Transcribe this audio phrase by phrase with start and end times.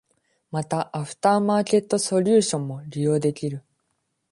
[0.49, 3.61] また、アフターマーケットソリューションも利用できる。